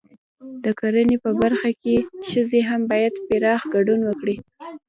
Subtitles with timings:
[0.63, 1.95] د کرنې په برخه کې
[2.29, 4.35] ښځې هم باید پراخ ګډون وکړي.